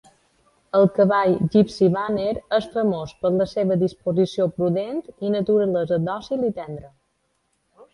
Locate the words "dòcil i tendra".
6.13-6.97